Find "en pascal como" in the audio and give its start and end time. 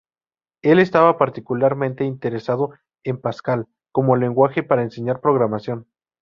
3.03-4.15